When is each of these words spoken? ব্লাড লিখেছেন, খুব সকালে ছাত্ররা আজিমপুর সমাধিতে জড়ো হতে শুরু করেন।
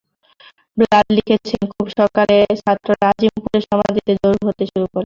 ব্লাড 0.77 1.05
লিখেছেন, 1.17 1.61
খুব 1.73 1.85
সকালে 1.99 2.35
ছাত্ররা 2.61 3.05
আজিমপুর 3.11 3.57
সমাধিতে 3.69 4.11
জড়ো 4.21 4.39
হতে 4.47 4.63
শুরু 4.71 4.85
করেন। 4.85 4.99